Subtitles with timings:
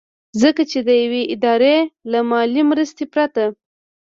[0.41, 1.75] ځکه چې د يوې ادارې
[2.11, 3.43] له مالي مرستې پرته